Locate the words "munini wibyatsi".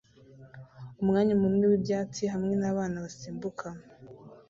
1.41-2.23